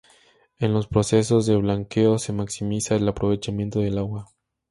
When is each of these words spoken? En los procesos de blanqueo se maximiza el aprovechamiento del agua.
En 0.57 0.73
los 0.73 0.87
procesos 0.87 1.45
de 1.45 1.55
blanqueo 1.57 2.17
se 2.17 2.33
maximiza 2.33 2.95
el 2.95 3.07
aprovechamiento 3.07 3.81
del 3.81 3.99
agua. 3.99 4.31